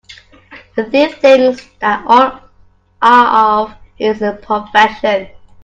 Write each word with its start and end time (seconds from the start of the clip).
The 0.75 0.85
thief 0.89 1.19
thinks 1.19 1.63
that 1.79 2.03
all 2.07 2.39
are 3.03 3.61
of 3.65 3.75
his 3.97 4.17
profession. 4.41 5.29